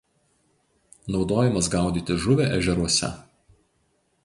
Naudojamas 1.15 1.69
gaudyti 1.75 2.17
žuvį 2.25 2.49
ežeruose. 2.57 3.13